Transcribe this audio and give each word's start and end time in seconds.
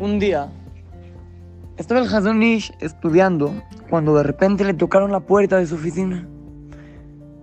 un 0.00 0.18
día 0.18 0.50
estaba 1.76 2.00
el 2.00 2.06
Hazonish 2.06 2.72
estudiando 2.80 3.52
cuando 3.90 4.14
de 4.14 4.22
repente 4.22 4.64
le 4.64 4.74
tocaron 4.74 5.10
la 5.10 5.20
puerta 5.20 5.58
de 5.58 5.66
su 5.66 5.74
oficina. 5.74 6.28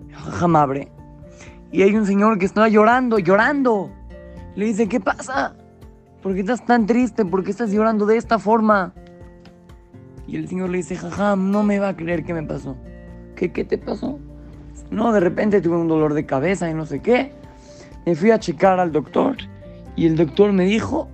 El 0.10 0.56
abre. 0.56 0.92
Y 1.72 1.82
hay 1.82 1.96
un 1.96 2.06
señor 2.06 2.38
que 2.38 2.46
estaba 2.46 2.70
llorando, 2.70 3.20
llorando. 3.20 3.92
Le 4.56 4.66
dice, 4.66 4.88
¿qué 4.88 5.00
pasa? 5.00 5.56
¿Por 6.22 6.34
qué 6.34 6.42
estás 6.42 6.66
tan 6.66 6.86
triste? 6.86 7.26
¿Por 7.26 7.44
qué 7.44 7.52
estás 7.52 7.72
llorando 7.72 8.06
de 8.06 8.18
esta 8.18 8.40
forma? 8.40 8.94
Y 10.28 10.38
el 10.38 10.48
señor 10.48 10.70
le 10.70 10.78
dice, 10.78 10.96
jajam, 10.96 11.52
no 11.52 11.64
me 11.64 11.80
va 11.80 11.90
a 11.90 11.96
creer 11.96 12.24
qué 12.24 12.34
me 12.34 12.44
pasó. 12.44 12.78
¿Qué, 13.36 13.52
qué 13.52 13.66
te 13.66 13.78
pasó? 13.78 14.20
No, 14.92 15.12
de 15.12 15.20
repente 15.20 15.62
tuve 15.62 15.78
un 15.78 15.88
dolor 15.88 16.14
de 16.14 16.26
cabeza 16.26 16.70
y 16.70 16.74
no 16.74 16.86
sé 16.86 17.02
qué. 17.02 17.34
Me 18.06 18.16
fui 18.16 18.32
a 18.32 18.40
checar 18.40 18.80
al 18.80 18.92
doctor 18.92 19.38
y 19.96 20.06
el 20.06 20.16
doctor 20.16 20.54
me 20.54 20.66
dijo 20.66 21.10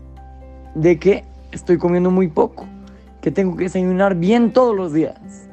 de 0.75 0.99
que 0.99 1.23
estoy 1.51 1.77
comiendo 1.77 2.11
muy 2.11 2.27
poco, 2.27 2.65
que 3.21 3.31
tengo 3.31 3.55
que 3.55 3.65
desayunar 3.65 4.15
bien 4.15 4.51
todos 4.53 4.75
los 4.75 4.93
días. 4.93 5.49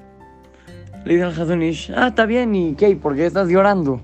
Le 1.04 1.14
dije 1.14 1.24
al 1.24 1.32
Hazonish, 1.32 1.92
ah, 1.94 2.08
está 2.08 2.26
bien, 2.26 2.54
¿y 2.54 2.74
qué? 2.74 2.96
¿Por 2.96 3.14
qué 3.14 3.26
estás 3.26 3.48
llorando? 3.48 4.00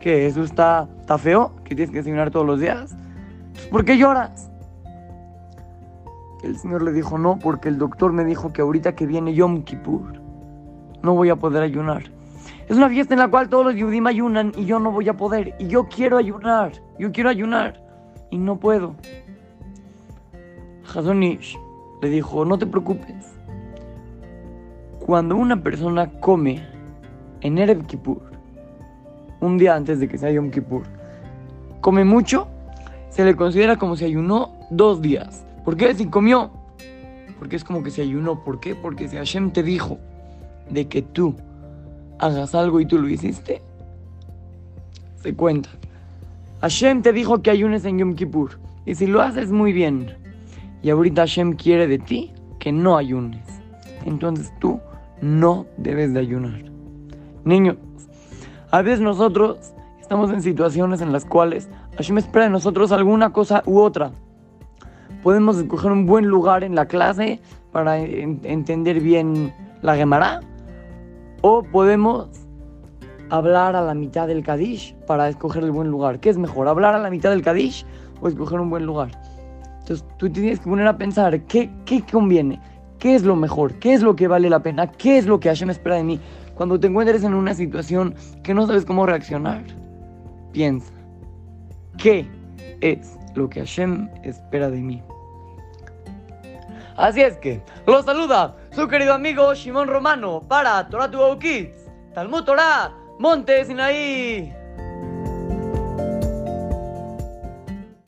¿Que 0.00 0.26
eso 0.26 0.42
está, 0.42 0.88
está 1.00 1.18
feo? 1.18 1.52
¿Que 1.64 1.74
tienes 1.74 1.90
que 1.90 1.98
desayunar 1.98 2.30
todos 2.30 2.46
los 2.46 2.60
días? 2.60 2.96
¿Por 3.70 3.84
qué 3.84 3.96
lloras? 3.96 4.50
El 6.42 6.56
señor 6.56 6.82
le 6.82 6.92
dijo, 6.92 7.18
no, 7.18 7.38
porque 7.38 7.68
el 7.68 7.78
doctor 7.78 8.12
me 8.12 8.24
dijo 8.24 8.52
que 8.52 8.62
ahorita 8.62 8.94
que 8.94 9.06
viene 9.06 9.34
Yom 9.34 9.62
Kippur, 9.62 10.20
no 11.02 11.14
voy 11.14 11.30
a 11.30 11.36
poder 11.36 11.62
ayunar. 11.62 12.02
Es 12.68 12.76
una 12.76 12.88
fiesta 12.88 13.14
en 13.14 13.20
la 13.20 13.28
cual 13.28 13.48
todos 13.48 13.66
los 13.66 13.74
Yudim 13.74 14.06
ayunan 14.06 14.52
y 14.56 14.64
yo 14.64 14.78
no 14.78 14.90
voy 14.90 15.08
a 15.08 15.16
poder. 15.16 15.54
Y 15.58 15.66
yo 15.66 15.88
quiero 15.88 16.16
ayunar, 16.16 16.72
yo 16.98 17.12
quiero 17.12 17.28
ayunar 17.28 17.82
y 18.30 18.38
no 18.38 18.58
puedo. 18.58 18.94
Hazonish 20.94 21.58
le 22.02 22.08
dijo, 22.08 22.44
no 22.44 22.58
te 22.58 22.66
preocupes. 22.66 23.32
Cuando 25.00 25.36
una 25.36 25.62
persona 25.62 26.10
come 26.20 26.62
en 27.40 27.58
Erev 27.58 27.86
Kippur, 27.86 28.22
un 29.40 29.58
día 29.58 29.74
antes 29.74 30.00
de 30.00 30.08
que 30.08 30.18
sea 30.18 30.30
Yom 30.30 30.50
Kippur, 30.50 30.82
come 31.80 32.04
mucho, 32.04 32.48
se 33.08 33.24
le 33.24 33.34
considera 33.34 33.76
como 33.76 33.96
si 33.96 34.04
ayunó 34.04 34.52
dos 34.70 35.00
días. 35.00 35.44
¿Por 35.64 35.76
qué? 35.76 35.94
Si 35.94 36.06
comió. 36.06 36.50
Porque 37.38 37.56
es 37.56 37.64
como 37.64 37.82
que 37.82 37.90
se 37.90 38.02
ayunó. 38.02 38.44
¿Por 38.44 38.60
qué? 38.60 38.74
Porque 38.74 39.08
si 39.08 39.16
Hashem 39.16 39.50
te 39.50 39.62
dijo 39.62 39.98
de 40.70 40.86
que 40.88 41.02
tú 41.02 41.34
hagas 42.18 42.54
algo 42.54 42.80
y 42.80 42.86
tú 42.86 42.98
lo 42.98 43.08
hiciste, 43.08 43.62
se 45.22 45.34
cuenta. 45.34 45.70
Hashem 46.60 47.02
te 47.02 47.12
dijo 47.12 47.42
que 47.42 47.50
ayunes 47.50 47.84
en 47.84 47.98
Yom 47.98 48.14
Kippur. 48.14 48.58
Y 48.86 48.94
si 48.94 49.06
lo 49.06 49.22
haces 49.22 49.50
muy 49.50 49.72
bien, 49.72 50.14
y 50.82 50.90
ahorita 50.90 51.22
Hashem 51.22 51.54
quiere 51.54 51.86
de 51.86 51.98
ti 51.98 52.32
que 52.58 52.72
no 52.72 52.96
ayunes, 52.96 53.44
entonces 54.04 54.52
tú 54.58 54.80
no 55.20 55.66
debes 55.76 56.12
de 56.12 56.20
ayunar. 56.20 56.62
Niños, 57.44 57.76
a 58.70 58.82
veces 58.82 59.00
nosotros 59.00 59.58
estamos 60.00 60.30
en 60.30 60.42
situaciones 60.42 61.00
en 61.00 61.12
las 61.12 61.24
cuales 61.24 61.68
Hashem 61.96 62.18
espera 62.18 62.44
de 62.46 62.50
nosotros 62.50 62.92
alguna 62.92 63.32
cosa 63.32 63.62
u 63.66 63.80
otra. 63.80 64.12
Podemos 65.22 65.58
escoger 65.58 65.92
un 65.92 66.06
buen 66.06 66.26
lugar 66.26 66.64
en 66.64 66.74
la 66.74 66.86
clase 66.86 67.40
para 67.72 67.98
entender 67.98 69.00
bien 69.00 69.52
la 69.82 69.96
Gemara. 69.96 70.40
O 71.42 71.62
podemos 71.62 72.28
hablar 73.30 73.76
a 73.76 73.82
la 73.82 73.94
mitad 73.94 74.26
del 74.26 74.42
Kadish 74.42 74.94
para 75.06 75.28
escoger 75.28 75.62
el 75.62 75.70
buen 75.70 75.88
lugar. 75.88 76.20
¿Qué 76.20 76.30
es 76.30 76.38
mejor, 76.38 76.68
hablar 76.68 76.94
a 76.94 76.98
la 76.98 77.10
mitad 77.10 77.30
del 77.30 77.42
Kadish 77.42 77.86
o 78.20 78.28
escoger 78.28 78.60
un 78.60 78.70
buen 78.70 78.86
lugar? 78.86 79.10
Entonces 79.90 80.16
tú 80.18 80.30
tienes 80.30 80.60
que 80.60 80.70
poner 80.70 80.86
a 80.86 80.96
pensar 80.96 81.40
qué, 81.46 81.68
qué 81.84 82.04
conviene, 82.06 82.60
qué 83.00 83.16
es 83.16 83.24
lo 83.24 83.34
mejor, 83.34 83.74
qué 83.80 83.92
es 83.92 84.02
lo 84.02 84.14
que 84.14 84.28
vale 84.28 84.48
la 84.48 84.60
pena, 84.60 84.86
qué 84.86 85.18
es 85.18 85.26
lo 85.26 85.40
que 85.40 85.48
Hashem 85.48 85.68
espera 85.68 85.96
de 85.96 86.04
mí. 86.04 86.20
Cuando 86.54 86.78
te 86.78 86.86
encuentres 86.86 87.24
en 87.24 87.34
una 87.34 87.54
situación 87.54 88.14
que 88.44 88.54
no 88.54 88.68
sabes 88.68 88.84
cómo 88.84 89.04
reaccionar, 89.04 89.64
piensa, 90.52 90.92
¿qué 91.98 92.24
es 92.80 93.18
lo 93.34 93.50
que 93.50 93.58
Hashem 93.58 94.08
espera 94.22 94.70
de 94.70 94.80
mí? 94.80 95.02
Así 96.96 97.22
es 97.22 97.36
que, 97.38 97.60
los 97.84 98.04
saluda 98.04 98.54
su 98.70 98.86
querido 98.86 99.14
amigo 99.14 99.52
Shimon 99.54 99.88
Romano 99.88 100.44
para 100.46 100.88
Torah 100.88 101.10
to 101.10 101.36
Kids, 101.40 101.90
Talmud 102.14 102.44
Torah, 102.44 102.94
Monte 103.18 103.64
Sinaí. 103.64 104.59